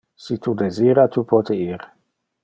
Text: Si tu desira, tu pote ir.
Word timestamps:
Si 0.27 0.37
tu 0.45 0.53
desira, 0.61 1.03
tu 1.17 1.23
pote 1.33 1.59
ir. 1.67 1.85